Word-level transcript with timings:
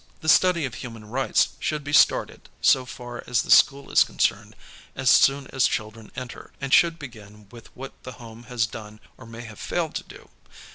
The 0.21 0.29
study 0.29 0.65
of 0.65 0.73
human 0.81 1.05
rights 1.05 1.49
should 1.59 1.83
be 1.83 1.93
started, 1.93 2.49
so 2.59 2.87
far 2.87 3.23
as 3.27 3.43
the 3.43 3.51
school 3.51 3.91
is 3.91 4.03
concerned, 4.03 4.55
as 4.95 5.11
soon 5.11 5.45
as 5.53 5.67
children 5.67 6.11
enter, 6.15 6.51
and 6.59 6.73
should 6.73 6.97
begin 6.97 7.47
with 7.51 7.67
what 7.77 7.93
the 8.01 8.13
home 8.13 8.45
has 8.45 8.65
done 8.65 8.99
or 9.15 9.27
may 9.27 9.41
have 9.41 9.59
failed 9.59 9.93
to 9.93 10.03
do. 10.03 10.29